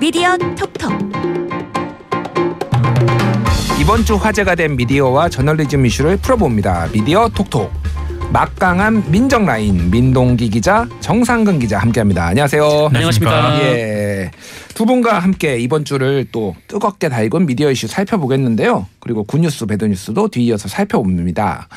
[0.00, 0.92] 미디어 톡톡
[3.80, 6.88] 이번 주 화제가 된 미디어와 저널리즘 이슈를 풀어봅니다.
[6.92, 7.72] 미디어 톡톡.
[8.32, 12.26] 막강한 민정 라인 민동기 기자, 정상근 기자 함께합니다.
[12.26, 12.90] 안녕하세요.
[12.92, 13.60] 안녕하십니까.
[13.62, 14.30] 예,
[14.74, 18.86] 두 분과 함께 이번 주를 또 뜨겁게 달군 미디어 이슈 살펴보겠는데요.
[19.00, 21.68] 그리고 굿뉴스, 배드뉴스도 뒤이어서 살펴봅니다.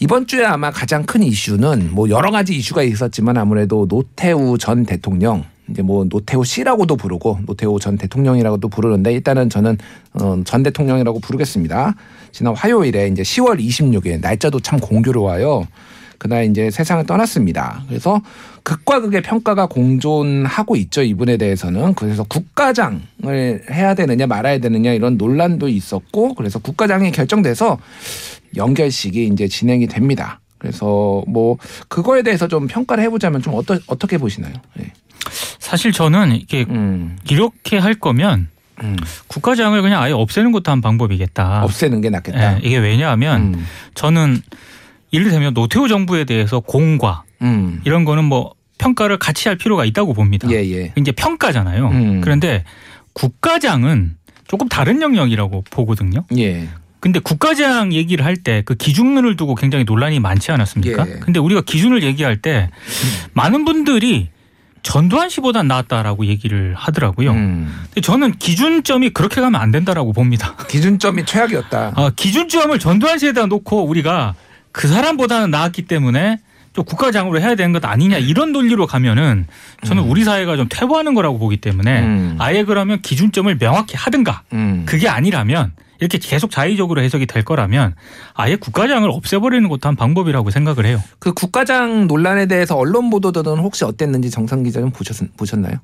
[0.00, 5.44] 이번 주에 아마 가장 큰 이슈는 뭐 여러 가지 이슈가 있었지만 아무래도 노태우 전 대통령
[5.70, 9.78] 이제 뭐 노태우 씨라고도 부르고 노태우 전 대통령이라고도 부르는데 일단은 저는
[10.14, 11.94] 어, 전 대통령이라고 부르겠습니다.
[12.32, 15.66] 지난 화요일에 이제 10월 26일 날짜도 참 공교로워요.
[16.18, 17.82] 그날 이제 세상을 떠났습니다.
[17.88, 18.20] 그래서
[18.62, 21.02] 극과 극의 평가가 공존하고 있죠.
[21.02, 21.94] 이분에 대해서는.
[21.94, 23.00] 그래서 국가장을
[23.70, 27.78] 해야 되느냐 말아야 되느냐 이런 논란도 있었고 그래서 국가장이 결정돼서
[28.54, 30.40] 연결식이 이제 진행이 됩니다.
[30.58, 31.56] 그래서 뭐
[31.88, 34.52] 그거에 대해서 좀 평가를 해보자면 좀 어떠, 어떻게 보시나요?
[34.74, 34.92] 네.
[35.58, 38.48] 사실 저는 이게 음, 이렇게 할 거면
[38.82, 38.96] 음.
[39.26, 41.62] 국가장을 그냥 아예 없애는 것도 한 방법이겠다.
[41.64, 42.54] 없애는 게 낫겠다.
[42.56, 44.40] 예, 이게 왜냐하면 음, 저는
[45.10, 47.80] 이를테면 노태우 정부에 대해서 공과 음.
[47.84, 50.48] 이런 거는 뭐 평가를 같이 할 필요가 있다고 봅니다.
[50.50, 50.92] 예, 예.
[50.96, 51.88] 이제 평가잖아요.
[51.88, 52.20] 음.
[52.22, 52.64] 그런데
[53.12, 54.16] 국가장은
[54.48, 56.24] 조금 다른 영역이라고 보거든요.
[56.38, 56.68] 예.
[57.00, 61.06] 근데 국가장 얘기를 할 때 그 기준을 두고 굉장히 논란이 많지 않았습니까?
[61.08, 61.12] 예.
[61.20, 62.70] 근데 우리가 기준을 얘기할 때
[63.34, 64.28] 많은 분들이
[64.82, 67.32] 전두환 씨보다 낫다라고 얘기를 하더라고요.
[67.32, 67.74] 음.
[67.86, 70.56] 근데 저는 기준점이 그렇게 가면 안 된다라고 봅니다.
[70.68, 71.92] 기준점이 최악이었다.
[71.96, 74.34] 아, 기준점을 전두환 씨에다 놓고 우리가
[74.72, 76.38] 그 사람보다는 나았기 때문에
[76.72, 79.46] 좀 국가장으로 해야 되는 것 아니냐 이런 논리로 가면은
[79.84, 82.36] 저는 우리 사회가 좀 퇴보하는 거라고 보기 때문에 음.
[82.38, 84.84] 아예 그러면 기준점을 명확히 하든가 음.
[84.86, 87.94] 그게 아니라면 이렇게 계속 자의적으로 해석이 될 거라면
[88.34, 91.02] 아예 국가장을 없애버리는 것도 한 방법이라고 생각을 해요.
[91.18, 95.74] 그 국가장 논란에 대해서 언론 보도들은 혹시 어땠는지 정상 기자 좀 보셨, 보셨나요?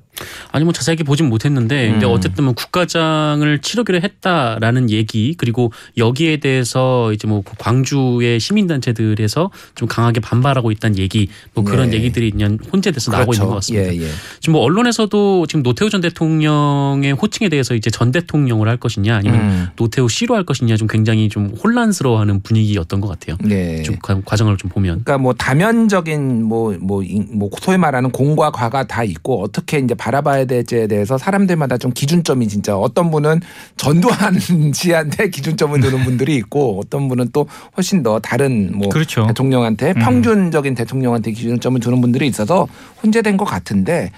[0.51, 1.97] 아니 뭐 자세하게 보진 못했는데 음.
[1.97, 9.87] 이제 어쨌든 뭐 국가장을 치르기로 했다라는 얘기 그리고 여기에 대해서 이제 뭐 광주의 시민단체들에서 좀
[9.87, 11.97] 강하게 반발하고 있다는 얘기 뭐 그런 네.
[11.97, 13.93] 얘기들이 그냥 혼재돼서 나오고 있는 것 같습니다.
[13.93, 14.09] 예, 예.
[14.39, 19.39] 지금 뭐 언론에서도 지금 노태우 전 대통령의 호칭에 대해서 이제 전 대통령을 할 것이냐 아니면
[19.39, 19.67] 음.
[19.75, 23.37] 노태우 씨로 할 것이냐 좀 굉장히 좀 혼란스러워하는 분위기였던 것 같아요.
[23.41, 23.81] 네.
[23.83, 27.03] 좀 과- 과정을 좀 보면 그러니까 뭐 다면적인 뭐뭐
[27.33, 32.47] 뭐 소위 말하는 공과 과가 다 있고 어떻게 이제 바라봐야 될지에 대해서 사람들마다 좀 기준점이
[32.47, 33.41] 진짜 어떤 분은
[33.75, 34.39] 전두환
[34.73, 39.25] 씨한테 기준점을 두는 분들이 있고 어떤 분은 또 훨씬 더 다른 뭐 그렇죠.
[39.27, 39.99] 대통령한테 음.
[39.99, 42.67] 평균적인 대통령한테 기준점을 두는 분들이 있어서
[43.03, 44.11] 혼재된 것 같은데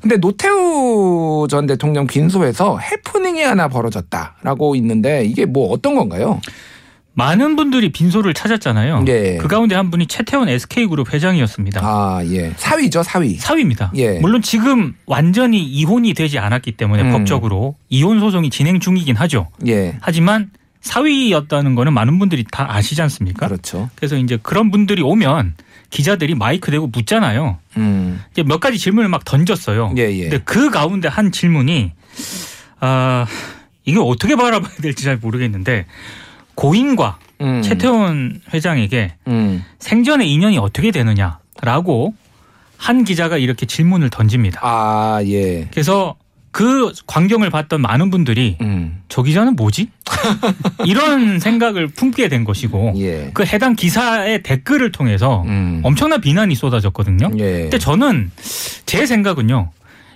[0.00, 6.40] 근데 노태우 전 대통령 빈소에서 해프닝이 하나 벌어졌다라고 있는데 이게 뭐 어떤 건가요?
[7.14, 9.04] 많은 분들이 빈소를 찾았잖아요.
[9.08, 9.36] 예.
[9.36, 11.80] 그 가운데 한 분이 최태원 SK그룹 회장이었습니다.
[11.82, 12.52] 아, 예.
[12.56, 13.34] 사위죠, 사위.
[13.34, 13.92] 사위입니다.
[13.96, 14.18] 예.
[14.18, 17.12] 물론 지금 완전히 이혼이 되지 않았기 때문에 음.
[17.12, 19.48] 법적으로 이혼 소송이 진행 중이긴 하죠.
[19.66, 19.96] 예.
[20.00, 20.50] 하지만
[20.80, 23.46] 사위였다는 거는 많은 분들이 다 아시지 않습니까?
[23.46, 23.90] 그렇죠.
[23.94, 25.54] 그래서 이제 그런 분들이 오면
[25.90, 27.58] 기자들이 마이크 대고 묻잖아요.
[27.76, 28.22] 음.
[28.32, 29.94] 이제 몇 가지 질문을 막 던졌어요.
[29.98, 30.22] 예, 예.
[30.22, 31.92] 근데 그 가운데 한 질문이
[32.80, 33.26] 아
[33.84, 35.86] 이게 어떻게 바라봐야 될지 잘 모르겠는데
[36.54, 37.62] 고인과 음.
[37.62, 39.64] 최태원 회장에게 음.
[39.78, 42.14] 생전의 인연이 어떻게 되느냐라고
[42.76, 44.60] 한 기자가 이렇게 질문을 던집니다.
[44.62, 45.68] 아, 예.
[45.70, 46.16] 그래서
[46.50, 49.02] 그 광경을 봤던 많은 분들이 음.
[49.08, 49.88] 저 기자는 뭐지?
[50.84, 53.30] 이런 생각을 품게 된 것이고 예.
[53.32, 55.80] 그 해당 기사의 댓글을 통해서 음.
[55.82, 57.30] 엄청난 비난이 쏟아졌거든요.
[57.38, 57.62] 예.
[57.62, 58.30] 근데 저는
[58.84, 59.70] 제 생각은요.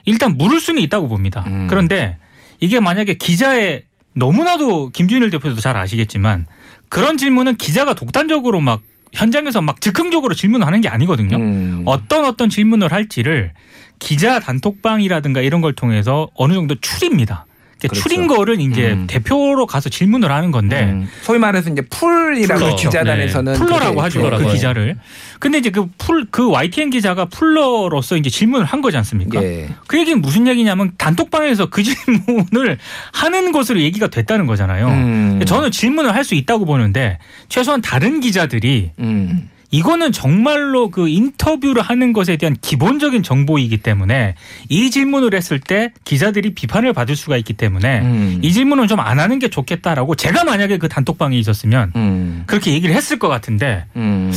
[0.04, 1.44] 일단 물을 수는 있다고 봅니다.
[1.46, 1.66] 음.
[1.68, 2.18] 그런데
[2.60, 3.84] 이게 만약에 기자의
[4.14, 6.46] 너무나도 김준일 대표도 잘 아시겠지만
[6.88, 11.36] 그런 질문은 기자가 독단적으로 막 현장에서 막 즉흥적으로 질문을 하는 게 아니거든요.
[11.36, 11.82] 음.
[11.84, 13.52] 어떤 어떤 질문을 할지를
[13.98, 17.46] 기자 단톡방이라든가 이런 걸 통해서 어느 정도 추립니다.
[17.80, 18.00] 그렇죠.
[18.00, 19.06] 추린 거를 이제 음.
[19.06, 21.08] 대표로 가서 질문을 하는 건데 음.
[21.22, 22.76] 소위 말해서 이제 풀이라고 풀러.
[22.76, 24.18] 기자단에서는 풀러라고 그게 하죠.
[24.20, 24.52] 풀러라고 그.
[24.52, 24.96] 기자를.
[25.38, 29.42] 근데 이제 그 풀, 그 YTN 기자가 풀러로서 이제 질문을 한 거지 않습니까?
[29.42, 29.68] 예.
[29.86, 32.78] 그 얘기는 무슨 얘기냐면 단톡방에서 그 질문을
[33.12, 34.88] 하는 것으로 얘기가 됐다는 거잖아요.
[34.88, 35.42] 음.
[35.46, 37.18] 저는 질문을 할 수 있다고 보는데
[37.48, 39.48] 최소한 다른 기자들이 음.
[39.70, 44.34] 이거는 정말로 그 인터뷰를 하는 것에 대한 기본적인 정보이기 때문에
[44.68, 48.40] 이 질문을 했을 때 기자들이 비판을 받을 수가 있기 때문에 음.
[48.42, 52.42] 이 질문은 좀 안 하는 게 좋겠다라고 제가 만약에 그 단톡방에 있었으면 음.
[52.46, 54.32] 그렇게 얘기를 했을 것 같은데 음.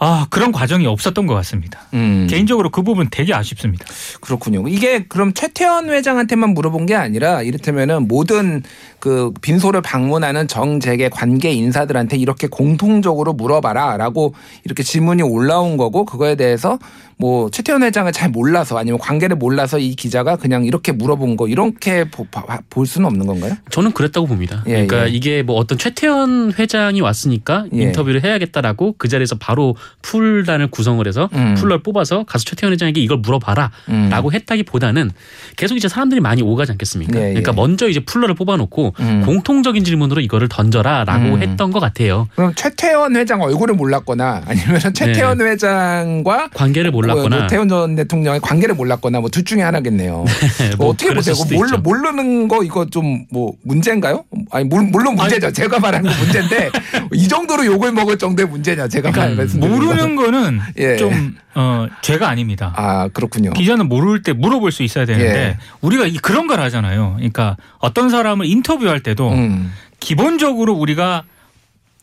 [0.00, 1.80] 아 그런 과정이 없었던 것 같습니다.
[1.92, 2.28] 음.
[2.30, 3.84] 개인적으로 그 부분 되게 아쉽습니다.
[4.20, 4.66] 그렇군요.
[4.68, 8.62] 이게 그럼 최태원 회장한테만 물어본 게 아니라 이를테면은 모든
[9.00, 14.34] 그 빈소를 방문하는 정재계 관계 인사들한테 이렇게 공통적으로 물어봐라라고
[14.64, 16.78] 이렇게 질문이 올라온 거고 그거에 대해서
[17.20, 22.04] 뭐 최태원 회장을 잘 몰라서 아니면 관계를 몰라서 이 기자가 그냥 이렇게 물어본 거 이렇게
[22.08, 23.56] 보- 봐- 볼 수는 없는 건가요?
[23.70, 24.62] 저는 그랬다고 봅니다.
[24.68, 25.10] 예, 그러니까 예.
[25.10, 27.82] 이게 뭐 어떤 최태원 회장이 왔으니까 예.
[27.82, 31.54] 인터뷰를 해야겠다라고 그 자리에서 바로 풀단을 구성을 해서 음.
[31.58, 34.32] 풀러를 뽑아서 가서 최태원 회장에게 이걸 물어봐라라고 음.
[34.32, 35.10] 했다기보다는
[35.56, 37.18] 계속 이제 사람들이 많이 오가지 않겠습니까?
[37.18, 37.28] 예, 예.
[37.30, 39.22] 그러니까 먼저 이제 풀러를 뽑아놓고 음.
[39.26, 41.42] 공통적인 질문으로 이거를 던져라라고 음.
[41.42, 42.28] 했던 것 같아요.
[42.36, 48.74] 그럼 최태원 회장 얼굴을 몰랐거나 아니면 최태원 회장과 관계를 뭐 몰랐거나 노태원 전 대통령의 관계를
[48.74, 50.24] 몰랐거나 뭐 둘 중에 하나겠네요.
[50.78, 51.34] 뭐뭐 어떻게 보세요?
[51.52, 51.76] 모르.
[51.76, 54.24] 모르는 거 이거 좀 뭐 문제인가요?
[54.50, 55.52] 아니 물- 물론 문제죠.
[55.52, 56.70] 제가 말하는 건 문제인데
[57.12, 60.96] 이 정도로 욕을 먹을 정도의 문제냐 제가 그러니까 모르는 거는 예.
[60.96, 62.72] 좀 어, 죄가 아닙니다.
[62.76, 63.50] 아 그렇군요.
[63.52, 65.56] 기자는 모를 때 물어볼 수 있어야 되는데 예.
[65.80, 67.14] 우리가 이- 그런 걸 하잖아요.
[67.16, 69.72] 그러니까 어떤 사람을 인터뷰할 때도 음.
[70.00, 71.24] 기본적으로 우리가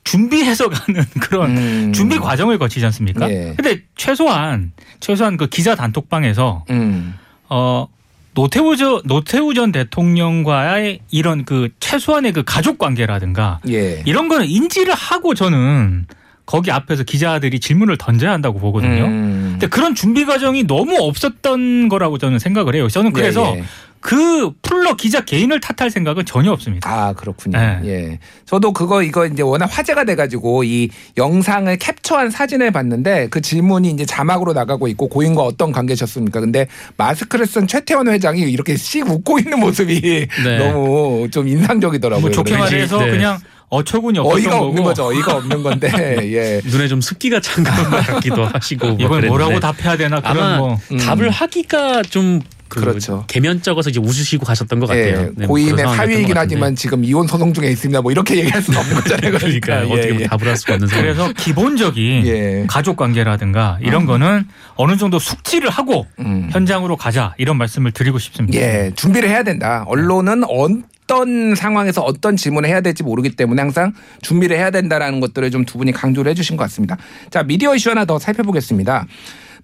[0.05, 1.93] 준비해서 가는 그런 음.
[1.93, 3.29] 준비 과정을 거치지 않습니까?
[3.29, 3.53] 예.
[3.57, 4.71] 근데 최소한
[5.01, 7.15] 최소한 그 기자 단톡방에서 음.
[7.49, 7.87] 어
[8.33, 14.03] 노태우 전 노태우 전 대통령과의 이런 그 최소한의 그 가족 관계라든가 예.
[14.05, 16.05] 이런 거는 인지를 하고 저는
[16.45, 19.05] 거기 앞에서 기자들이 질문을 던져야 한다고 보거든요.
[19.05, 19.47] 음.
[19.53, 22.87] 근데 그런 준비 과정이 너무 없었던 거라고 저는 생각을 해요.
[22.87, 23.63] 저는 그래서 예, 예.
[24.05, 26.87] 그 풀러 기자 개인을 탓할 생각은 전혀 없습니다.
[26.87, 27.57] 아 그렇군요.
[27.57, 27.79] 네.
[27.85, 28.19] 예.
[28.45, 34.05] 저도 그거 이거 이제 워낙 화제가 돼가지고 이 영상을 캡처한 사진을 봤는데 그 질문이 이제
[34.05, 36.39] 자막으로 나가고 있고 고인과 어떤 관계셨습니까?
[36.39, 36.67] 근데
[36.97, 40.57] 마스크를 쓴 최태원 회장이 이렇게 씩 웃고 있는 모습이 네.
[40.59, 42.21] 너무 좀 인상적이더라고요.
[42.21, 43.09] 뭐 좋게 그래서 말해서 네.
[43.09, 45.07] 그냥 어처구니 없었던 어이가 거고 없는 거죠.
[45.07, 45.89] 어이가 없는 건데
[46.31, 46.61] 예.
[46.63, 47.71] 눈에 좀 습기가 찬 것
[48.05, 50.97] 같기도 하시고 뭐 이걸 뭐라고 답해야 되나 그런 아마 뭐 음.
[50.97, 52.41] 답을 하기가 좀
[52.75, 53.23] 그 그렇죠.
[53.27, 55.05] 개면적어서 이제 웃으시고 가셨던 것 같아요.
[55.05, 56.37] 예, 네, 뭐 고인의 상황이었던 사위이긴.
[56.37, 58.01] 하지만 지금 이혼 소송 중에 있습니다.
[58.01, 59.31] 뭐 이렇게 얘기할 수는 없는 거잖아요.
[59.37, 60.25] 그러니까 그러니까 어떻게 예, 뭐 예.
[60.27, 61.03] 답을 할 수가 없는 상황.
[61.03, 62.65] 그래서 기본적인 예.
[62.67, 64.45] 가족 관계라든가 이런 거는
[64.75, 66.49] 어느 정도 숙지를 하고 음.
[66.51, 68.57] 현장으로 가자 이런 말씀을 드리고 싶습니다.
[68.59, 69.83] 예, 준비를 해야 된다.
[69.87, 75.65] 언론은 어떤 상황에서 어떤 질문을 해야 될지 모르기 때문에 항상 준비를 해야 된다라는 것들을 좀
[75.65, 76.95] 두 분이 강조를 해주신 것 같습니다.
[77.29, 79.05] 자, 미디어 이슈 하나 더 살펴보겠습니다.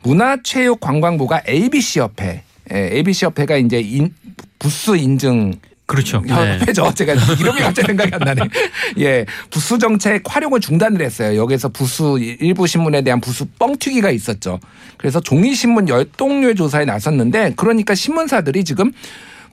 [0.04, 4.14] 문화체육관광부가 ABC 협회, 예, ABC 협회가 이제 인,
[4.60, 5.60] 부스 인증
[5.92, 6.24] 그렇죠.
[6.26, 6.94] 협회죠.
[6.94, 8.42] 제가 이름이 갑자기 생각이 안 나네.
[9.00, 9.26] 예.
[9.50, 11.38] 부수 정책 활용을 중단을 했어요.
[11.38, 14.62] 여기서 부수 일부 신문에 대한 부수 뻥튀기가 있었죠.
[14.96, 18.94] 그래서 종이 신문 열동률 조사에 나섰는데 그러니까 신문사들이 지금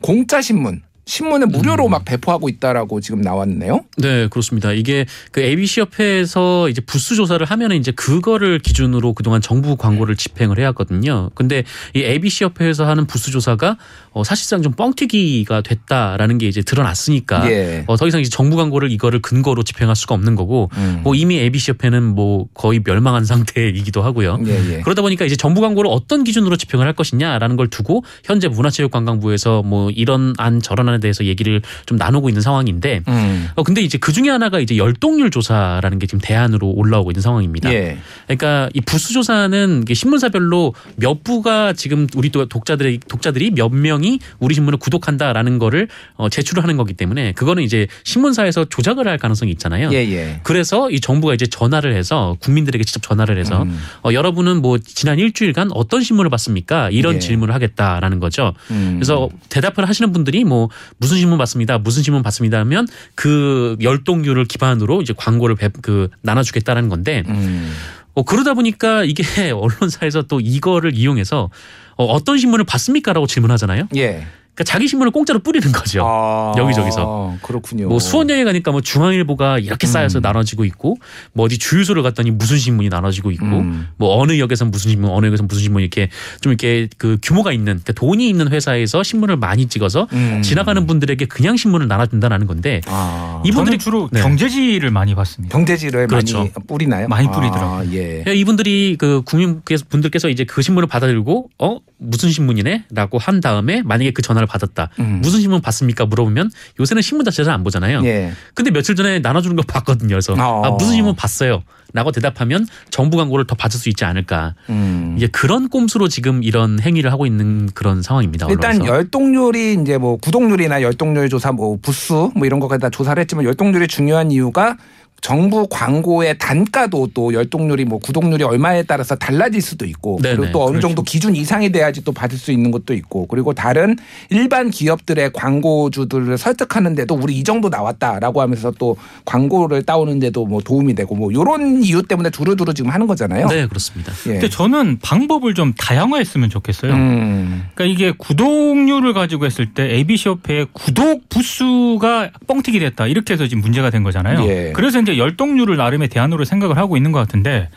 [0.00, 1.90] 공짜 신문 신문을 무료로 음.
[1.90, 3.81] 막 배포하고 있다라고 지금 나왔네요.
[3.96, 4.72] 네, 그렇습니다.
[4.72, 10.58] 이게 그 ABC 협회에서 이제 부수 조사를 하면은 이제 그거를 기준으로 그동안 정부 광고를 집행을
[10.58, 11.31] 해왔거든요.
[11.34, 11.64] 근데
[11.94, 13.78] 이 ABC 협회에서 하는 부수 조사가
[14.19, 17.85] 어, 사실상 좀 뻥튀기가 됐다라는 게 이제 드러났으니까 예.
[17.87, 21.03] 어, 더 이상 이제 정부 광고를 이거를 근거로 집행할 수가 없는 거고 음.
[21.05, 24.41] 뭐 이미 ABC 협회는 뭐 거의 멸망한 상태이기도 하고요.
[24.47, 24.81] 예, 예.
[24.81, 29.91] 그러다 보니까 이제 정부 광고를 어떤 기준으로 집행을 할 것이냐라는 걸 두고 현재 문화체육관광부에서 뭐
[29.91, 33.49] 이런 안 저런 안에 대해서 얘기를 좀 나누고 있는 상황인데 음.
[33.55, 37.73] 어 근데 이제 그 중에 하나가 이제 열동률 조사라는 게 지금 대안으로 올라오고 있는 상황입니다.
[37.73, 37.99] 예.
[38.26, 44.07] 그러니까 이 부수 조사는 신문사별로 몇 부가 지금 우리 또 독자들의 독자들이 몇 명이
[44.38, 49.50] 우리 신문을 구독한다라는 거를 어 제출을 하는 거기 때문에 그거는 이제 신문사에서 조작을 할 가능성이
[49.52, 49.90] 있잖아요.
[49.93, 50.40] 예, 예.
[50.44, 53.78] 그래서 이 정부가 이제 전화를 해서 국민들에게 직접 전화를 해서 음.
[54.05, 56.90] 어, 여러분은 뭐 지난 일주일간 어떤 신문을 봤습니까?
[56.90, 57.19] 이런 예.
[57.19, 58.55] 질문을 하겠다라는 거죠.
[58.70, 58.93] 음.
[58.96, 65.03] 그래서 대답을 하시는 분들이 뭐 무슨 신문 봤습니다, 무슨 신문 봤습니다 하면 그 열동률을 기반으로
[65.03, 67.72] 이제 광고를 배- 그 나눠주겠다라는 건데 음.
[68.15, 69.22] 어, 그러다 보니까 이게
[69.53, 71.50] 언론사에서 또 이거를 이용해서
[71.96, 73.88] 어, 어떤 신문을 봤습니까라고 질문하잖아요.
[73.96, 74.27] 예.
[74.58, 76.03] 그러니까 자기 신문을 공짜로 뿌리는 거죠.
[76.05, 77.36] 아, 여기저기서.
[77.43, 77.88] 그렇군요.
[77.88, 80.22] 뭐 수원 여행 가니까 뭐 중앙일보가 이렇게 쌓여서 음.
[80.22, 80.96] 나눠지고 있고
[81.32, 83.86] 뭐 어디 주유소를 갔더니 무슨 신문이 나눠지고 있고 음.
[83.96, 86.08] 뭐 어느 역에선 무슨 신문 어느 역에선 무슨 신문 이렇게
[86.41, 90.43] 좀 이렇게 그 규모가 있는 그러니까 돈이 있는 회사에서 신문을 많이 찍어서 음.
[90.43, 93.41] 지나가는 분들에게 그냥 신문을 나눠준다는 건데 아.
[93.44, 94.20] 이분들이 저는 주로 네.
[94.20, 95.53] 경제지를 많이 봤습니다.
[95.53, 96.38] 경제지를 그렇죠.
[96.38, 97.06] 많이 뿌리나요?
[97.06, 97.93] 많이 아, 뿌리더라고요.
[97.94, 98.24] 예.
[98.34, 104.22] 이분들이 그 국민께서 분들께서 이제 그 신문을 받아들고 어 무슨 신문이네라고 한 다음에 만약에 그
[104.22, 105.20] 전화를 받았다 음.
[105.22, 106.50] 무슨 신문 봤습니까 물어보면
[106.81, 108.02] 요새는 신문 자체를 안 보잖아요.
[108.05, 108.32] 예.
[108.55, 110.08] 근데 며칠 전에 나눠주는 거 봤거든요.
[110.08, 110.64] 그래서 어.
[110.64, 111.62] 아, 무슨 신문 봤어요.
[111.94, 114.55] 라고 대답하면 정부 광고를 더 받을 수 있지 않을까.
[114.69, 115.14] 음.
[115.17, 118.46] 이게 그런 꼼수로 지금 이런 행위를 하고 있는 그런 상황입니다.
[118.50, 118.94] 일단 언론에서.
[118.94, 123.88] 열동률이 이제 뭐 구독률이나 열동률 조사 뭐 부수 뭐 이런 것까지 다 조사를 했지만 열동률이
[123.88, 124.76] 중요한 이유가
[125.20, 130.65] 정부 광고의 단가도 또 열동률이 뭐 구독률이 얼마에 따라서 달라질 수도 있고 네네, 그리고 또
[130.65, 133.96] 어느 정도 기준 이상이 돼야지 또 받을 수 있는 것도 있고 그리고 다른
[134.31, 141.15] 일반 기업들의 광고주들을 설득하는데도 우리 이 정도 나왔다라고 하면서 또 광고를 따오는데도 뭐 도움이 되고
[141.15, 143.48] 뭐 이런 이유 때문에 두루두루 지금 하는 거잖아요.
[143.48, 144.13] 네, 그렇습니다.
[144.27, 144.32] 예.
[144.32, 146.93] 근데 저는 방법을 좀 다양화했으면 좋겠어요.
[146.93, 147.69] 음.
[147.75, 153.63] 그러니까 이게 구독률을 가지고 했을 때 ABC 협회의 구독 부수가 뻥튀기 됐다 이렇게 해서 지금
[153.63, 154.46] 문제가 된 거잖아요.
[154.48, 154.72] 예.
[154.75, 157.70] 그래서 이제 열동률을 나름의 대안으로 생각을 하고 있는 것 같은데,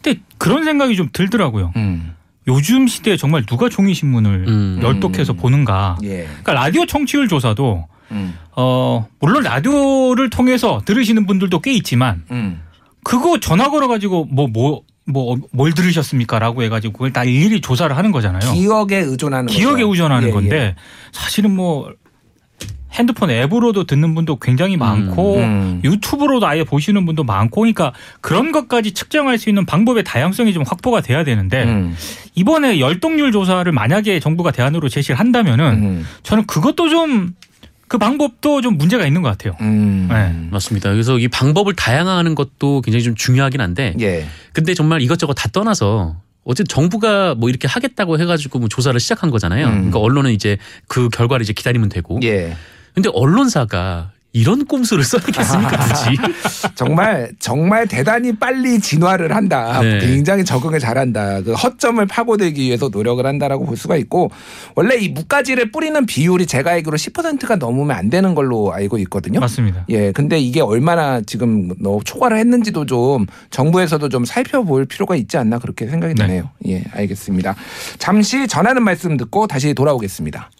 [0.00, 1.72] 근데 그런 생각이 좀 들더라고요.
[1.76, 2.14] 음.
[2.48, 4.78] 요즘 시대에 정말 누가 종이 신문을 음.
[4.80, 5.98] 열독해서 보는가.
[6.04, 6.26] 예.
[6.26, 8.34] 그러니까 라디오 청취율 조사도 음.
[8.54, 12.62] 어 물론 라디오를 통해서 들으시는 분들도 꽤 있지만 음.
[13.02, 18.52] 그거 전화 걸어 가지고 뭐뭐 뭐뭘 들으셨습니까라고 해가지고 그걸 다 일일이 조사를 하는 거잖아요.
[18.52, 19.90] 기억에 의존하는 기억에 거죠.
[19.90, 20.74] 의존하는 예, 건데 예.
[21.10, 21.92] 사실은 뭐
[22.96, 25.80] 핸드폰 앱으로도 듣는 분도 굉장히 많고 음.
[25.84, 31.02] 유튜브로도 아예 보시는 분도 많고 그러니까 그런 것까지 측정할 수 있는 방법의 다양성이 좀 확보가
[31.02, 31.94] 돼야 되는데 음.
[32.34, 36.06] 이번에 열동률 조사를 만약에 정부가 대안으로 제시를 한다면은 음.
[36.22, 39.54] 저는 그것도 좀그 방법도 좀 문제가 있는 것 같아요.
[39.60, 40.08] 음.
[40.10, 40.48] 네.
[40.50, 40.90] 맞습니다.
[40.90, 44.26] 그래서 이 방법을 다양화하는 것도 굉장히 좀 중요하긴 한데 예.
[44.52, 49.66] 근데 정말 이것저것 다 떠나서 어쨌든 정부가 뭐 이렇게 하겠다고 해가지고 뭐 조사를 시작한 거잖아요.
[49.66, 49.72] 음.
[49.72, 52.20] 그러니까 언론은 이제 그 결과를 이제 기다리면 되고.
[52.22, 52.56] 예.
[52.96, 56.16] 근데 언론사가 이런 꼼수를 써야겠습니까 굳이?
[56.74, 59.80] 정말 정말 대단히 빨리 진화를 한다.
[59.82, 59.98] 네.
[59.98, 61.42] 굉장히 적응을 잘한다.
[61.42, 64.30] 그 허점을 파고들기 위해서 노력을 한다라고 볼 수가 있고
[64.74, 69.40] 원래 이 무가지를 뿌리는 비율이 제가 알기로 10%가 넘으면 안 되는 걸로 알고 있거든요.
[69.40, 69.84] 맞습니다.
[69.90, 75.58] 예, 근데 이게 얼마나 지금 너 초과를 했는지도 좀 정부에서도 좀 살펴볼 필요가 있지 않나
[75.58, 76.26] 그렇게 생각이 네.
[76.26, 76.50] 드네요.
[76.66, 77.54] 예, 알겠습니다.
[77.98, 80.50] 잠시 전하는 말씀 듣고 다시 돌아오겠습니다.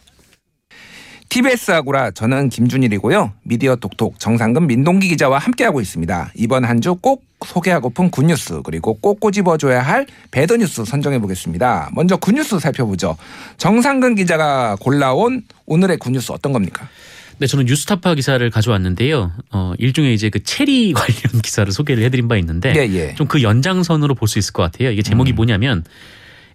[1.28, 3.32] TBS 아고라 저는 김준일이고요.
[3.42, 6.32] 미디어 톡톡 정상근 민동기 기자와 함께하고 있습니다.
[6.36, 11.90] 이번 한 주 꼭 소개하고픈 good news 그리고 꼭 꼬집어줘야 할 bad news 선정해 보겠습니다.
[11.94, 13.16] 먼저 good news 살펴보죠.
[13.58, 16.88] 정상근 기자가 골라온 오늘의 good news 어떤 겁니까?
[17.38, 19.32] 네, 저는 뉴스타파 기사를 가져왔는데요.
[19.50, 23.14] 어, 일종의 이제 그 체리 관련 기사를 소개를 해드린 바 있는데 예, 예.
[23.14, 24.90] 좀그 연장선으로 볼 수 있을 것 같아요.
[24.90, 25.36] 이게 제목이 음.
[25.36, 25.84] 뭐냐면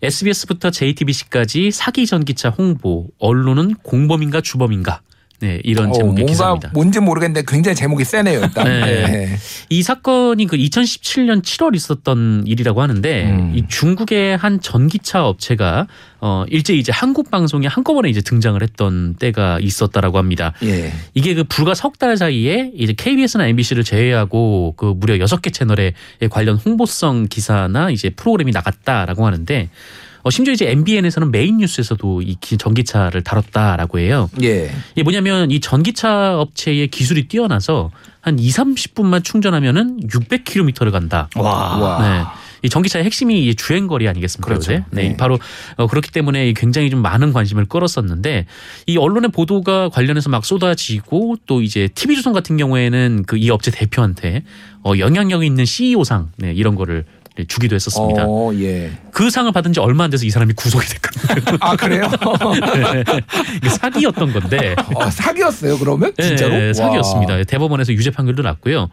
[0.04, 5.02] SBS부터 JTBC까지 사기 전기차 홍보 언론은 공범인가 주범인가
[5.42, 6.70] 네 이런 어, 제목의 뭔가 기사입니다.
[6.74, 8.40] 뭔지 모르겠는데 굉장히 제목이 세네요.
[8.42, 8.64] 일단.
[8.66, 8.82] 네.
[8.88, 9.38] 예.
[9.70, 13.54] 이 사건이 그 2017년 7월 있었던 일이라고 하는데 음.
[13.56, 15.88] 이 중국의 한 전기차 업체가
[16.20, 20.54] 어 일제 이제 한국 방송에 한꺼번에 이제 등장을 했던 때가 있었다라고 합니다.
[20.64, 20.94] 예.
[21.14, 25.94] 이게 그 불과 석 달 사이에 이제 KBS나 MBC를 제외하고 그 무려 여섯 개 채널에
[26.32, 32.58] 관련 홍보성 기사나 이제 프로그램이 나갔다라고 하는데 어 심지어 이제 MBN에서는 메인 뉴스에서도 이 기-
[32.58, 34.30] 전기차를 다뤘다라고 해요.
[34.44, 34.72] 예.
[34.94, 41.28] 이게 뭐냐면 이 전기차 업체의 기술이 뛰어나서 한 2, 30분만 충전하면은 600km를 간다.
[41.36, 41.78] 와.
[41.78, 42.02] 와.
[42.08, 42.24] 네.
[42.64, 44.46] 이 전기차의 핵심이 이 주행 거리 아니겠습니까?
[44.48, 44.74] 그렇죠.
[44.74, 44.84] 요새?
[44.92, 45.10] 네.
[45.10, 45.18] 네.
[45.18, 45.40] 바로
[45.78, 48.46] 어, 그렇기 때문에 굉장히 좀 많은 관심을 끌었었는데
[48.86, 54.44] 이 언론의 보도가 관련해서 막 쏟아지고 또 이제 TV조선 같은 경우에는 그 이 업체 대표한테
[54.84, 58.26] 어, 영향력 있는 CEO상 네, 이런 거를 네, 주기도 했었습니다.
[58.28, 58.92] 어, 예.
[59.12, 61.58] 그 상을 받은 지 얼마 안 돼서 이 사람이 구속이 됐거든요.
[61.62, 62.10] 아, 그래요?
[63.58, 64.76] 이게 사기였던 건데.
[64.96, 66.14] 어, 사기였어요, 그러면?
[66.20, 66.54] 진짜로?
[66.54, 66.74] 네, 와.
[66.74, 67.44] 사기였습니다.
[67.44, 68.90] 대법원에서 유죄 판결도 났고요.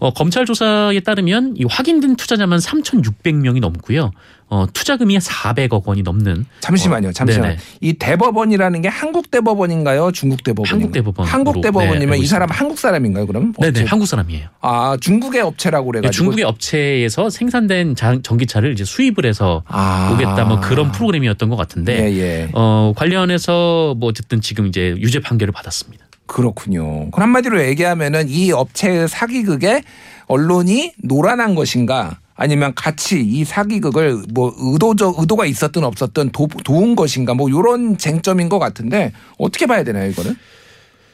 [0.00, 4.10] 어, 검찰 조사에 따르면 이 확인된 투자자만 3,600명이 넘고요.
[4.50, 7.48] 어, 투자금이 400억 원이 넘는 잠시만요, 잠시만요.
[7.50, 7.58] 네네.
[7.82, 10.10] 이 대법원이라는 게 한국 대법원인가요?
[10.12, 10.74] 중국 대법원인가요?
[10.80, 12.48] 한국 대법원으로, 한국 네, 대법원이면 알고 이 사람.
[12.50, 13.52] 한국 사람인가요, 그럼?
[13.58, 13.84] 네네 업체?
[13.84, 14.48] 한국 사람이에요.
[14.62, 16.12] 아, 중국의 업체라고 그래가지고.
[16.12, 20.10] 중국의 업체에서 생산된 자- 전기차를 이제 수입을 해서 아.
[20.14, 22.48] 오겠다 뭐 그런 프로그램이었던 것 같은데 예, 예.
[22.54, 26.06] 어, 관련해서 뭐 어쨌든 지금 이제 유죄 판결을 받았습니다.
[26.26, 27.10] 그렇군요.
[27.10, 29.82] 그럼 한마디로 얘기하면은 이 업체의 사기극에
[30.26, 37.34] 언론이 노란한 것인가 아니면 같이 이 사기극을 뭐 의도적 의도가 있었든 없었든 도, 도운 것인가
[37.34, 40.36] 뭐 이런 쟁점인 것 같은데 어떻게 봐야 되나요 이거는?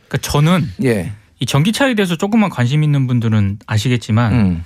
[0.07, 1.13] 그러니까 저는 예.
[1.41, 4.65] 이 전기차에 대해서 조금만 관심 있는 분들은 아시겠지만 음.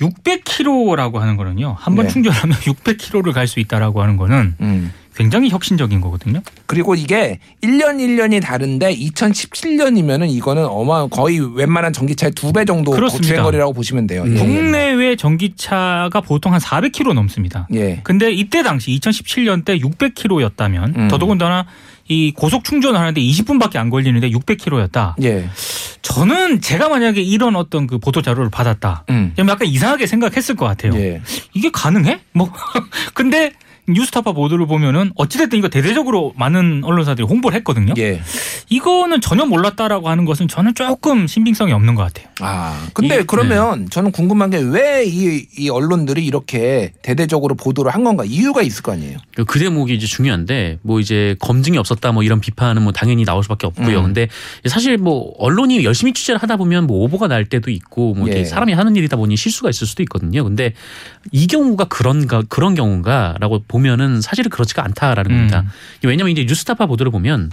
[0.00, 1.74] 600km라고 하는 거는요.
[1.78, 2.12] 한번 네.
[2.12, 4.92] 충전하면 600km를 갈 수 있다라고 하는 거는 음.
[5.20, 6.40] 굉장히 혁신적인 거거든요.
[6.64, 13.28] 그리고 이게 1년 1년이 다른데 2017년이면은 이거는 어마 거의 웬만한 전기차의 두 배 정도 그렇습니다.
[13.28, 14.24] 주행거리라고 보시면 돼요.
[14.26, 14.34] 예.
[14.34, 17.68] 국내외 전기차가 보통 한 400km 넘습니다.
[17.74, 18.00] 예.
[18.02, 21.08] 근데 이때 당시 2017년 때 600km였다면 음.
[21.08, 21.66] 더더군다나
[22.08, 25.14] 이 고속 충전을 하는데 20분밖에 안 걸리는데 600km였다.
[25.22, 25.48] 예.
[26.02, 29.04] 저는 제가 만약에 이런 어떤 그 보도 자료를 받았다.
[29.10, 29.32] 음.
[29.36, 30.94] 좀 약간 이상하게 생각했을 것 같아요.
[30.94, 31.20] 예.
[31.54, 32.20] 이게 가능해?
[32.32, 32.50] 뭐
[33.14, 33.52] 근데
[33.92, 37.94] 뉴스타파 보도를 보면은 어찌됐든 이거 대대적으로 많은 언론사들이 홍보를 했거든요.
[37.98, 38.20] 예.
[38.68, 42.28] 이거는 전혀 몰랐다라고 하는 것은 저는 조금 신빙성이 없는 것 같아요.
[42.40, 48.04] 아, 근데 이게- 그러면 저는 궁금한 게 왜 이 이 언론들이 이렇게 대대적으로 보도를 한
[48.04, 48.24] 건가?
[48.26, 49.18] 이유가 있을 거 아니에요.
[49.34, 53.42] 그- 그 대목이 이제 중요한데 뭐 이제 검증이 없었다 뭐 이런 비판은 뭐 당연히 나올
[53.42, 53.98] 수밖에 없고요.
[53.98, 54.04] 음.
[54.04, 54.28] 근데
[54.66, 58.44] 사실 뭐 언론이 열심히 취재를 하다 보면 뭐 오보가 날 때도 있고 뭐 이게 예.
[58.44, 60.44] 사람이 하는 일이다 보니 실수가 있을 수도 있거든요.
[60.44, 60.72] 근데
[61.32, 65.36] 이 경우가 그런가 그런 경우인가라고 보면 은 사실은 그렇지가 않다라는 음.
[65.36, 65.64] 겁니다.
[66.04, 67.50] 왜냐하면 이제 뉴스타파 보도를 보면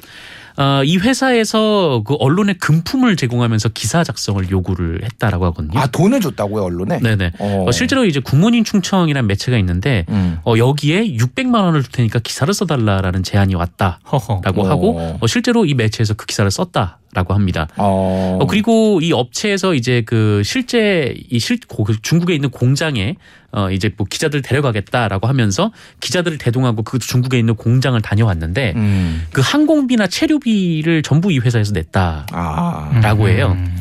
[0.58, 5.80] 어, 이 회사에서 그 언론에 금품을 제공하면서 기사 작성을 요구를 했다라고 하거든요.
[5.80, 7.00] 아, 돈을 줬다고요, 언론에?
[7.00, 7.34] 네네.
[7.38, 7.66] 어.
[7.68, 10.40] 어, 실제로 이제 굿모닝 충청이라는 매체가 있는데 음.
[10.46, 14.42] 어, 여기에 600만 원을 줄 테니까 기사를 써달라라는 제안이 왔다라고 허허.
[14.44, 14.68] 어.
[14.68, 17.68] 하고 어, 실제로 이 매체에서 그 기사를 썼다 라고 합니다.
[17.78, 18.38] 어.
[18.42, 23.16] 어, 그리고 이 업체에서 이제 그 실제 이 실, 고- 그 중국에 있는 공장에
[23.52, 25.72] 어, 이제 뭐 기자들 데려가겠다라고 하면서
[26.02, 29.26] 기자들을 대동하고 그 중국에 있는 공장을 다녀왔는데 음.
[29.32, 32.28] 그 항공비나 체류비를 전부 이 회사에서 냈다.
[32.32, 33.00] 아.
[33.02, 33.56] 라고 해요.
[33.58, 33.76] 음.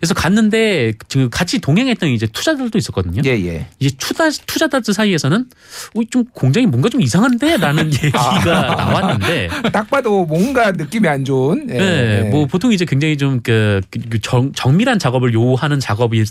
[0.00, 3.22] 그래서 갔는데 지금 같이 동행했던 이제 투자들도 있었거든요.
[3.24, 3.66] 예, 예.
[3.78, 5.46] 이제 투자 투자자들 사이에서는
[5.94, 11.68] 어, 좀 공장이 뭔가 좀 이상한데라는 얘기가 나왔는데 딱 봐도 뭔가 느낌이 안 좋은.
[11.70, 11.78] 예.
[11.78, 13.80] 네, 뭐 보통 이제 굉장히 좀그
[14.22, 16.26] 정, 정밀한 작업을 요하는 작업일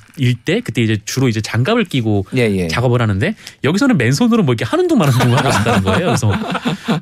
[0.46, 2.68] 때 그때 이제 주로 이제 장갑을 끼고 예, 예.
[2.68, 6.06] 작업을 하는데 여기서는 맨손으로 뭐 이렇게 하는 둥 마는 둥 하고 있다는 거예요.
[6.08, 6.32] 그래서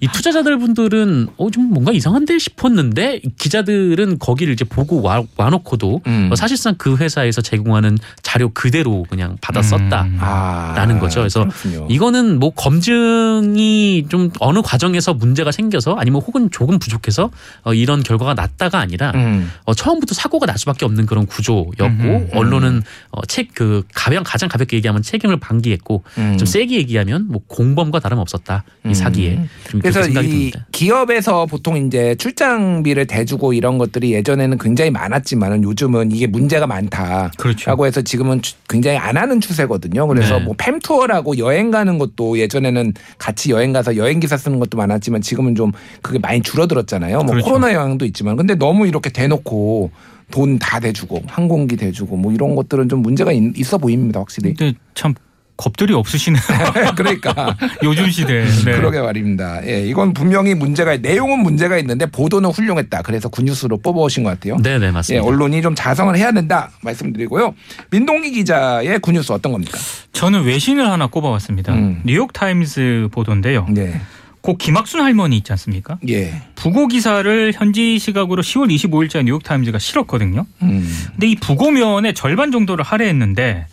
[0.02, 6.30] 이 투자자들 분들은 어 좀 뭔가 이상한데 싶었는데 기자들은 거기를 이제 보고 와, 와놓고도 음.
[6.32, 10.04] 어, 사실상 그 회사에서 제공하는 자료 그대로 그냥 받아 썼다.
[10.04, 10.18] 음.
[10.20, 10.74] 아.
[10.76, 11.20] 라는 거죠.
[11.20, 11.88] 그래서 그렇군요.
[11.90, 17.30] 이거는 뭐 검증이 좀 어느 과정에서 문제가 생겨서 아니면 혹은 조금 부족해서
[17.64, 19.52] 어, 이런 결과가 났다가 아니라 음.
[19.66, 22.30] 어, 처음부터 사고가 날 수밖에 없는 그런 구조였고 음흠.
[22.34, 26.38] 언론은 어, 책그 가장 가장 가볍게 얘기하면 책임을 방기했고 음.
[26.38, 28.94] 좀 세게 얘기하면 뭐 공범과 다름 없었다 이 음.
[28.94, 29.46] 사기에
[29.80, 30.66] 그래서 생각이 이 듭니다.
[30.72, 37.32] 기업에서 보통 이제 출장비를 대주고 이런 것들이 예전에는 굉장히 많았지만은 요즘은 이게 문제 가 많다.
[37.38, 37.70] 그렇죠.
[37.70, 40.08] 라고 해서 지금은 추- 굉장히 안 하는 추세거든요.
[40.08, 40.46] 그래서 네.
[40.46, 45.56] 뭐 팸투어라고 여행 가는 것도 예전에는 같이 여행 가서 여행 기사 쓰는 것도 많았지만 지금은
[45.56, 47.18] 좀 그게 많이 줄어들었잖아요.
[47.18, 47.46] 뭐 그렇죠.
[47.46, 49.92] 코로나 영향도 있지만 근데 너무 이렇게 대놓고
[50.32, 54.20] 돈 다 대주고 항공기 대주고 뭐 이런 것들은 좀 문제가 있- 있어 보입니다.
[54.20, 54.54] 확실히.
[54.56, 55.14] 근데 참
[55.58, 56.42] 겁들이 없으시네요.
[56.96, 58.46] 그러니까 요즘 시대에.
[58.46, 58.72] 네.
[58.74, 59.66] 그러게 말입니다.
[59.68, 63.02] 예, 이건 분명히 문제가 내용은 문제가 있는데 보도는 훌륭했다.
[63.02, 64.58] 그래서 good news로 뽑아오신 것 같아요.
[64.58, 65.26] 네네 예, 맞습니다.
[65.26, 67.56] 언론이 좀 자성을 해야 된다 말씀드리고요.
[67.90, 69.78] 민동기 기자의 good news 어떤 겁니까?
[70.14, 71.74] 저는 외신을 하나 꼽아왔습니다.
[71.74, 72.02] 음.
[72.06, 73.66] 뉴욕 타임스 보도인데요.
[73.70, 74.00] 네,
[74.42, 75.98] 고 김학순 할머니 있지 않습니까?
[76.08, 80.46] 예, 부고 기사를 현지 시각으로 10월 25일자 뉴욕 타임즈가 실었거든요.
[80.62, 83.66] 음, 근데 이 부고면의 절반 정도를 할애했는데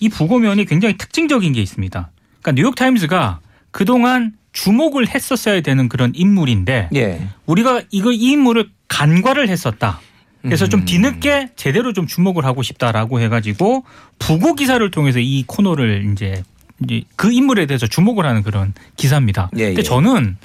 [0.00, 2.10] 이 부고면이 굉장히 특징적인 게 있습니다.
[2.40, 9.48] 그러니까 뉴욕 타임즈가 그동안 주목을 했었어야 되는 그런 인물인데 예, 우리가 이거 이 인물을 간과를
[9.48, 10.00] 했었다.
[10.42, 10.84] 그래서 좀 음.
[10.84, 13.84] 뒤늦게 제대로 좀 주목을 하고 싶다라고 해가지고
[14.18, 16.42] 부고 기사를 통해서 이 코너를 이제
[16.84, 19.50] 이제 그 인물에 대해서 주목을 하는 그런 기사입니다.
[19.56, 19.82] 예, 근데 예.
[19.82, 20.36] 저는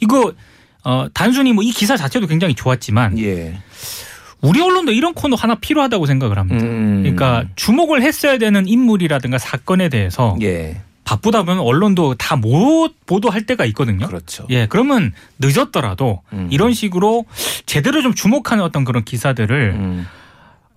[0.00, 0.32] 이거
[0.84, 3.58] 어 단순히 뭐 이 기사 자체도 굉장히 좋았지만 예,
[4.42, 6.64] 우리 언론도 이런 코너 하나 필요하다고 생각을 합니다.
[6.64, 13.44] 음, 그러니까 주목을 했어야 되는 인물이라든가 사건에 대해서 예, 바쁘다 보면 언론도 다 못 보도할
[13.44, 14.06] 때가 있거든요.
[14.06, 14.46] 그렇죠.
[14.50, 16.48] 예, 그러면 늦었더라도 음.
[16.50, 17.26] 이런 식으로
[17.66, 20.06] 제대로 좀 주목하는 어떤 그런 기사들을 음,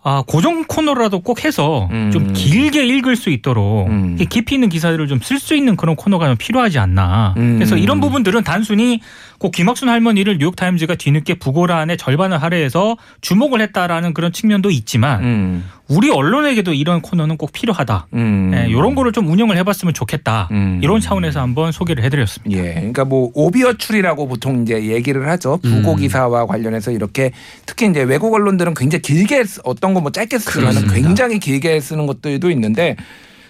[0.06, 2.12] 아, 고정 코너라도 꼭 해서 음.
[2.12, 4.18] 좀 길게 읽을 수 있도록 음.
[4.30, 7.34] 깊이 있는 기사들을 좀 쓸 수 있는 그런 코너가 좀 필요하지 않나.
[7.38, 7.56] 음.
[7.56, 9.00] 그래서 이런 부분들은 단순히
[9.40, 16.10] 꼭 김학순 할머니를 뉴욕타임즈가 뒤늦게 부고란의 절반을 할애해서 주목을 했다라는 그런 측면도 있지만 음, 우리
[16.10, 18.08] 언론에게도 이런 코너는 꼭 필요하다.
[18.14, 20.48] 음, 예, 이런 거를 좀 운영을 해봤으면 좋겠다.
[20.52, 20.80] 음.
[20.82, 22.58] 이런 차원에서 한번 소개를 해드렸습니다.
[22.64, 25.58] 예, 그러니까 뭐 오비어출이라고 보통 이제 얘기를 하죠.
[25.62, 25.98] 부고 음.
[25.98, 27.32] 기사와 관련해서 이렇게
[27.66, 30.94] 특히 이제 외국 언론들은 굉장히 길게 쓰- 어떤 거 뭐 짧게 쓰지만 그렇습니다.
[30.96, 32.96] 굉장히 길게 쓰는 것들도 있는데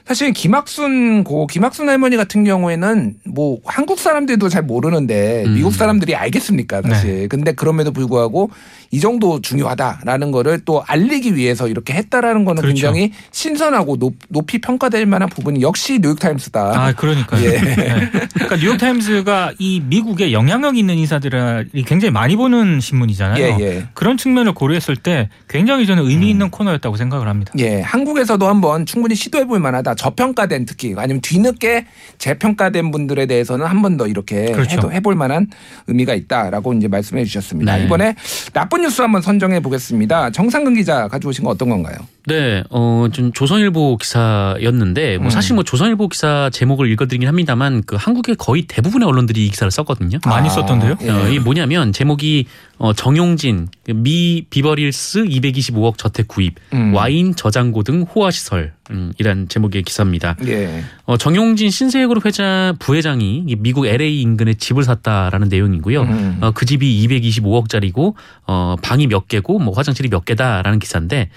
[0.06, 5.54] 사실 김학순 고 김학순 할머니 같은 경우에는 뭐 한국 사람들도 잘 모르는데 음.
[5.54, 7.16] 미국 사람들이 알겠습니까 사실.
[7.22, 7.28] 네.
[7.28, 8.50] 근데 그럼에도 불구하고
[8.94, 12.76] 이 정도 중요하다라는 거를 또 알리기 위해서 이렇게 했다라는 거는 그렇죠.
[12.92, 16.62] 굉장히 신선하고 높, 높이 평가될 만한 부분이 역시 뉴욕타임스다.
[16.80, 17.44] 아, 그러니까요.
[17.44, 17.58] 예.
[17.60, 18.10] 네.
[18.36, 23.44] 그러니까 뉴욕타임스가 이 미국의 영향력 있는 인사들이 굉장히 많이 보는 신문이잖아요.
[23.44, 23.88] 예, 예.
[23.96, 27.52] 그런 측면을 고려했을 때 굉장히 저는 의미 있는 코너였다고 생각을 합니다.
[27.58, 29.96] 예, 한국에서도 한번 충분히 시도해 볼 만하다.
[29.96, 31.88] 저평가된 특히 아니면 뒤늦게
[32.20, 34.78] 재평가된 분들에 대해서는 한 번 더 이렇게 그렇죠.
[34.78, 35.48] 해도 해볼 만한
[35.88, 37.78] 의미가 있다라고 이제 말씀해 주셨습니다.
[37.78, 37.86] 네.
[37.86, 38.16] 이번에
[38.54, 40.30] 나쁜 뉴스 한번 선정해 보겠습니다.
[40.32, 41.96] 정상근 기자 가져오신 거 어떤 건가요?
[42.26, 45.30] 네, 어, 좀 조선일보 기사였는데, 뭐 음.
[45.30, 50.20] 사실 뭐 조선일보 기사 제목을 읽어드리긴 합니다만, 그 한국의 거의 대부분의 언론들이 이 기사를 썼거든요.
[50.26, 50.98] 많이 썼던데요?
[51.02, 51.10] 예.
[51.10, 52.46] 어, 이 뭐냐면 제목이
[52.78, 56.94] 어, 정용진 미 비버리힐스 225억 저택 구입 음.
[56.94, 60.36] 와인 저장고 등 호화 시설 음, 이란 제목의 기사입니다.
[60.48, 60.84] 예.
[61.06, 66.02] 어, 정용진 신세계그룹 회장 부회장이 이 미국 LA 인근에 집을 샀다라는 내용이고요.
[66.02, 66.38] 음.
[66.42, 68.16] 어, 그 집이 225억짜리고
[68.48, 71.30] 어, 방이 몇 개고 뭐 화장실이 몇 개다라는 기사인데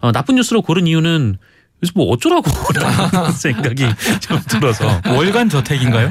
[0.00, 1.38] 어, 나쁜 뉴스로 고른 이유는
[1.78, 3.84] 그래서 뭐 어쩌라고 라는 생각이
[4.20, 6.10] 좀 들어서 월간 저택인가요?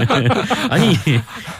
[0.70, 0.96] 아니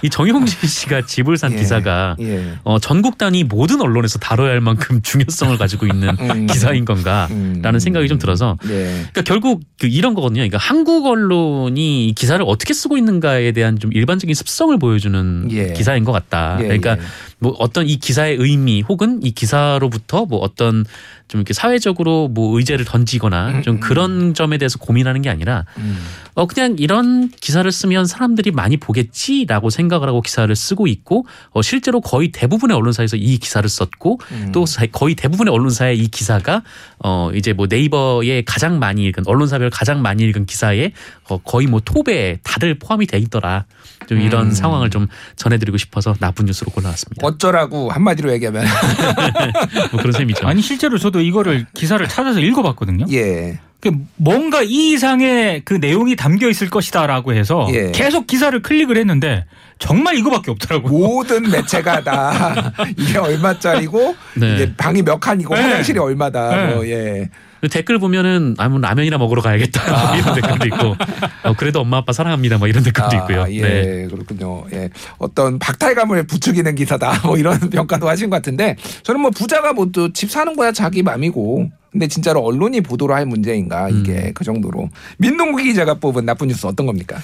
[0.02, 1.56] 이 정용진 씨가 집을 산 예.
[1.56, 2.54] 기사가 예.
[2.64, 6.46] 어, 전국 단위 모든 언론에서 다뤄야 할 만큼 중요성을 가지고 있는 음.
[6.46, 7.78] 기사인 건가라는 음.
[7.78, 8.84] 생각이 좀 들어서 예.
[9.12, 10.38] 그러니까 결국 그 이런 거거든요.
[10.38, 15.72] 그러니까 한국 언론이 이 기사를 어떻게 쓰고 있는가에 대한 좀 일반적인 습성을 보여주는 예.
[15.74, 16.56] 기사인 것 같다.
[16.60, 17.00] 예, 그러니까 예.
[17.40, 20.84] 뭐 어떤 이 기사의 의미 혹은 이 기사로부터 뭐 어떤
[21.26, 25.98] 좀 이렇게 사회적으로 뭐 의제를 던지거나 좀 그런 점에 대해서 고민하는 게 아니라 음.
[26.40, 32.00] 어 그냥 이런 기사를 쓰면 사람들이 많이 보겠지라고 생각을 하고 기사를 쓰고 있고 어 실제로
[32.00, 34.50] 거의 대부분의 언론사에서 이 기사를 썼고 음.
[34.50, 36.62] 또 사- 거의 대부분의 언론사에 이 기사가
[37.04, 40.92] 어 이제 뭐 네이버에 가장 많이 읽은 언론사별 가장 많이 읽은 기사에
[41.28, 43.66] 어 거의 뭐 톱에 다들 포함이 돼 있더라.
[44.08, 44.50] 좀 이런 음.
[44.50, 47.24] 상황을 좀 전해드리고 싶어서 나쁜 뉴스로 골라왔습니다.
[47.24, 48.64] 어쩌라고 한마디로 얘기하면
[49.92, 50.46] 뭐 그런 셈이죠.
[50.48, 53.04] 아니 실제로 저도 이거를 기사를 찾아서 읽어봤거든요.
[53.12, 53.60] 예.
[53.80, 57.90] 그 뭔가 이 이상의 그 내용이 담겨 있을 것이다라고 해서 예.
[57.92, 59.46] 계속 기사를 클릭을 했는데
[59.78, 60.92] 정말 이거밖에 없더라고요.
[60.92, 64.54] 모든 매체가 다 이게 얼마짜리고 네.
[64.54, 65.62] 이게 방이 몇 칸이고 네.
[65.62, 66.74] 화장실이 얼마다 네.
[66.74, 67.28] 뭐 예.
[67.60, 70.96] 그 댓글 보면은 아, 뭐 라면이나 먹으러 가야겠다 뭐 이런 댓글도 있고
[71.44, 73.46] 어, 그래도 엄마 아빠 사랑합니다 뭐 이런 댓글도 있고요.
[73.50, 74.06] 예, 네.
[74.08, 74.64] 그렇군요.
[74.72, 74.90] 예.
[75.18, 77.20] 어떤 박탈감을 부추기는 기사다.
[77.26, 81.70] 뭐 이런 평가도 하신 것 같은데 저는 뭐 부자가 뭐또집 사는 거야 자기 맘이고.
[81.90, 84.32] 근데 진짜로 언론이 보도를 할 문제인가 이게 음.
[84.32, 87.18] 그 정도로 민동기 기자가 뽑은 나쁜 뉴스 어떤 겁니까?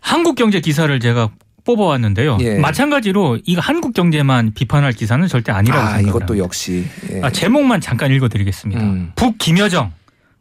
[0.00, 1.30] 한국경제 기사를 제가
[1.64, 2.38] 뽑아왔는데요.
[2.40, 2.58] 예.
[2.58, 6.16] 마찬가지로 이거 한국 경제만 비판할 기사는 절대 아니라고 아 생각합니다.
[6.16, 7.20] 이것도 역시 예.
[7.22, 8.82] 아, 제목만 잠깐 읽어드리겠습니다.
[8.82, 9.12] 음.
[9.16, 9.92] 북 김여정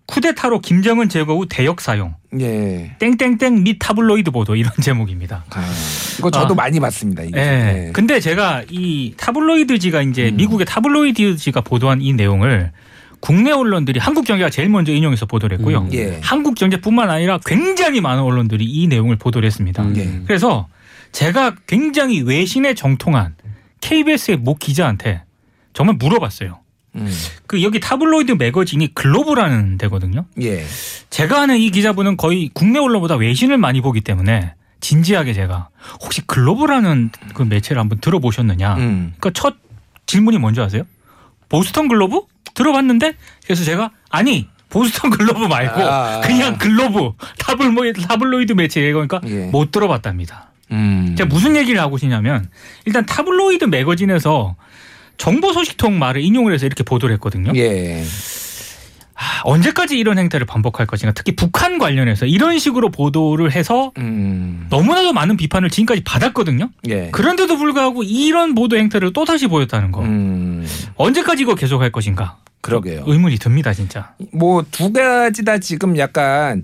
[0.07, 2.95] 쿠데타로 김정은 제거 후 대역 사용 예.
[2.99, 5.43] 땡땡땡 및 타블로이드 보도 이런 제목입니다.
[5.49, 5.65] 아,
[6.17, 6.55] 이거 저도 아.
[6.55, 7.23] 많이 봤습니다.
[7.23, 7.39] 이게.
[7.39, 7.87] 예.
[7.87, 7.91] 예.
[7.91, 10.37] 근데 제가 이 타블로이드지가 이제 음.
[10.37, 12.71] 미국의 타블로이드지가 보도한 이 내용을
[13.19, 15.79] 국내 언론들이 한국경제가 제일 먼저 인용해서 보도를 했고요.
[15.79, 15.89] 음.
[15.93, 16.19] 예.
[16.21, 19.83] 한국경제뿐만 아니라 굉장히 많은 언론들이 이 내용을 보도를 했습니다.
[19.83, 19.97] 음.
[19.97, 20.21] 예.
[20.25, 20.67] 그래서
[21.11, 23.35] 제가 굉장히 외신에 정통한
[23.81, 25.23] KBS의 모 기자한테
[25.73, 26.59] 정말 물어봤어요.
[26.95, 27.11] 음.
[27.45, 30.25] 그 여기 타블로이드 매거진이 글로브라는 데거든요.
[30.41, 30.65] 예.
[31.09, 35.69] 제가 아는 이 기자분은 거의 국내 언론보다 외신을 많이 보기 때문에 진지하게 제가
[36.01, 38.75] 혹시 글로브라는 그 매체를 한번 들어보셨느냐.
[38.75, 39.13] 음.
[39.17, 39.55] 그러니까 첫
[40.05, 40.83] 질문이 뭔지 아세요?
[41.49, 42.21] 보스턴 글로브?
[42.53, 43.13] 들어봤는데
[43.45, 46.21] 그래서 제가 아니 보스턴 글로브 말고 아.
[46.21, 49.45] 그냥 글로브 타블로이드, 타블로이드 매체 그러니까 예.
[49.45, 50.51] 못 들어봤답니다.
[50.71, 51.15] 음.
[51.17, 52.49] 제가 무슨 얘기를 하고 싶냐면
[52.85, 54.55] 일단 타블로이드 매거진에서
[55.17, 57.51] 정보 소식통 말을 인용을 해서 이렇게 보도를 했거든요.
[57.55, 58.03] 예.
[59.19, 64.67] 아, 언제까지 이런 행태를 반복할 것인가 특히 북한 관련해서 이런 식으로 보도를 해서 음.
[64.69, 66.69] 너무나도 많은 비판을 지금까지 받았거든요.
[66.89, 67.09] 예.
[67.11, 70.01] 그런데도 불구하고 이런 보도 행태를 또 다시 보였다는 거.
[70.01, 70.67] 음.
[70.97, 72.37] 언제까지 이거 계속할 것인가?
[72.61, 73.05] 그러게요.
[73.07, 74.13] 의문이 듭니다, 진짜.
[74.33, 76.63] 뭐 두 가지 다 지금 약간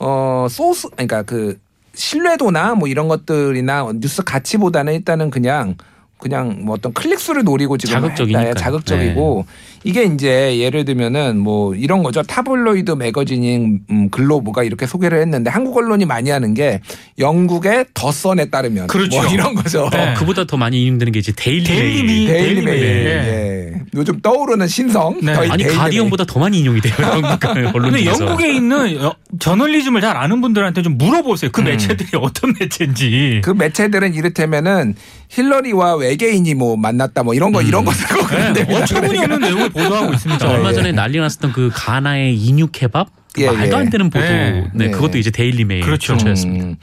[0.00, 1.60] 어 소스 그러니까 그
[1.94, 5.76] 신뢰도나 뭐 이런 것들이나 뉴스 가치보다는 일단은 그냥
[6.22, 8.48] 그냥 뭐 어떤 클릭 수를 노리고 지금 자극적이니까요.
[8.50, 8.60] 했다.
[8.60, 9.44] 자극적이고
[9.82, 15.76] 이게 이제 예를 들면은 뭐 이런 거죠 타블로이드 매거진인 음, 글로브가 이렇게 소개를 했는데 한국
[15.76, 16.80] 언론이 많이 하는 게
[17.22, 19.22] 영국의 더 선에 따르면 그렇죠.
[19.22, 19.88] 뭐 이런 거죠.
[19.90, 20.10] 네.
[20.10, 22.26] 어, 그보다 더 많이 인용되는 게 이제 데일리, 데일리 메일.
[22.26, 22.80] 데일리 데일리 메일.
[22.80, 23.06] 메일.
[23.06, 23.82] 예.
[23.94, 25.18] 요즘 떠오르는 신성.
[25.22, 25.32] 네.
[25.34, 26.94] 거의 아니 가디언보다 더 많이 인용이 돼요.
[27.00, 28.04] 영국 언론 근데.
[28.06, 31.50] 영국에 있는 여- 저널리즘을 잘 아는 분들한테 좀 물어보세요.
[31.52, 33.40] 그 매체들이 어떤 매체인지.
[33.44, 34.94] 그 매체들은 이를테면은
[35.30, 38.82] 힐러리와 외계인이 뭐 만났다 뭐 이런 거 이런 거 쓰고 그런 네, 데입니다.
[38.84, 40.50] 어처구니 없는 내용을 보도하고 있습니다.
[40.50, 40.74] 얼마 예.
[40.74, 43.80] 전에 난리 났었던 그 가나의 인육 케밥 예, 말도 예.
[43.80, 44.24] 안 되는 보도.
[44.24, 44.70] 네.
[44.74, 44.90] 네, 네.
[44.90, 46.16] 그것도 이제 데일리 메일 그렇죠.
[46.16, 46.64] 출처였습니다.
[46.66, 46.76] 음.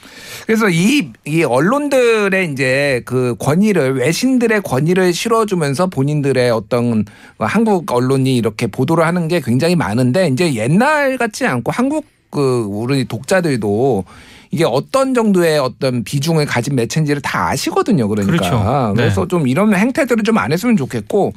[0.47, 7.05] 그래서 이, 이 언론들의 이제 그 권위를 외신들의 권위를 실어주면서 본인들의 어떤
[7.37, 13.05] 한국 언론이 이렇게 보도를 하는 게 굉장히 많은데 이제 옛날 같지 않고 한국 그 우리
[13.05, 14.05] 독자들도
[14.51, 18.07] 이게 어떤 정도의 어떤 비중을 가진 매체인지를 다 아시거든요.
[18.07, 18.35] 그러니까.
[18.35, 18.93] 그렇죠.
[18.95, 19.03] 네.
[19.03, 21.33] 그래서 좀 이런 행태들을 좀 안 했으면 좋겠고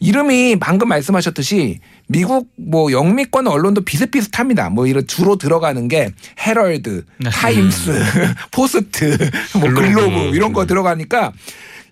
[0.00, 4.70] 이름이 방금 말씀하셨듯이 미국 뭐 영미권 언론도 비슷비슷합니다.
[4.70, 6.10] 뭐 이런 주로 들어가는 게
[6.46, 7.30] 헤럴드, 네.
[7.30, 7.92] 타임스,
[8.52, 9.16] 포스트,
[9.58, 9.94] 뭐 글로브.
[9.94, 11.32] 글로브 이런 거 들어가니까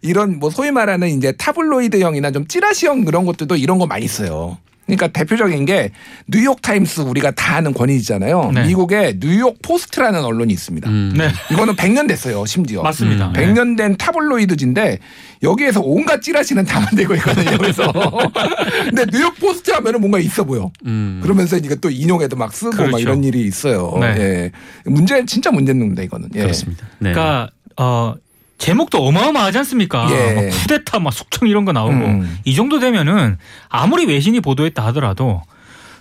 [0.03, 4.59] 이런 뭐 소위 말하는 이제 타블로이드형이나 좀 찌라시형 그런 것들도 이런 거 많이 써요.
[4.97, 5.91] 그러니까 대표적인 게
[6.27, 8.53] 뉴욕 타임스 우리가 다 아는 권위잖아요.
[8.55, 8.67] 네.
[8.67, 10.89] 미국의 뉴욕 포스트라는 언론이 있습니다.
[10.89, 11.15] 음.
[11.17, 11.31] 네.
[11.51, 12.83] 이거는 100년 됐어요, 심지어.
[12.83, 13.29] 맞습니다.
[13.29, 13.33] 음.
[13.33, 13.47] 네.
[13.47, 14.99] 100년 된 타블로이드지인데
[15.43, 17.57] 여기에서 온갖 찌라시는 다 만들고 있거든요.
[17.59, 17.93] 그래서
[18.85, 20.71] 근데 뉴욕 포스트 하면은 뭔가 있어 보여.
[20.87, 21.21] 음.
[21.23, 22.99] 그러면서 이게 또 인용해도 막 쓰고 막 그렇죠.
[22.99, 23.97] 이런 일이 있어요.
[24.01, 24.07] 네.
[24.19, 24.51] 예.
[24.85, 26.29] 문제 진짜 문제입니다 이거는.
[26.35, 26.43] 예.
[26.43, 26.87] 그렇습니다.
[26.99, 27.13] 네.
[27.13, 28.15] 그러니까 어
[28.61, 30.07] 제목도 어마어마하지 않습니까?
[30.11, 30.33] 예.
[30.35, 32.39] 뭐 쿠데타, 막 숙청 이런 거 나오고 음.
[32.45, 35.43] 이 정도 되면은 아무리 외신이 보도했다 하더라도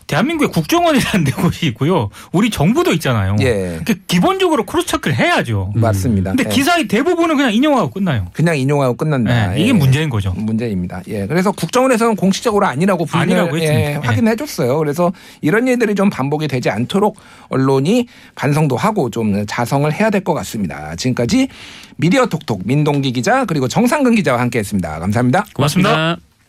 [0.10, 2.10] 대한민국의 국정원이라는 데 곳이 있고요.
[2.32, 3.36] 우리 정부도 있잖아요.
[3.42, 3.54] 예.
[3.84, 5.72] 그러니까 기본적으로 cross check를 해야죠.
[5.76, 6.32] 맞습니다.
[6.32, 6.50] 근데 예.
[6.50, 8.28] 기사의 대부분은 그냥 인용하고 끝나요.
[8.34, 9.52] 그냥 인용하고 끝난다.
[9.52, 9.74] 네, 이게 예.
[9.74, 10.34] 문제인 거죠.
[10.36, 11.02] 문제입니다.
[11.08, 11.28] 예.
[11.28, 13.64] 그래서 국정원에서는 공식적으로 아니라고 아니라고 예.
[13.64, 14.00] 예.
[14.04, 14.78] 확인해 줬어요.
[14.80, 17.18] 그래서 이런 일들이 좀 반복이 되지 않도록
[17.50, 20.96] 언론이 반성도 하고 좀 자성을 해야 될 것 같습니다.
[20.98, 21.48] 지금까지
[21.96, 25.00] 미디어 톡톡 민동기 기자 그리고 정상근 기자와 함께 했습니다.
[25.00, 25.46] 감사합니다.
[25.54, 26.29] 고맙습니다.